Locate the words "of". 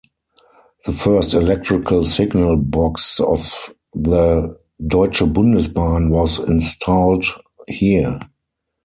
3.19-3.71